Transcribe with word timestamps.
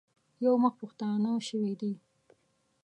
یو 0.45 0.53
مخ 0.63 0.73
پښتانه 0.81 1.31
شوي 1.47 1.73
دي. 1.81 1.93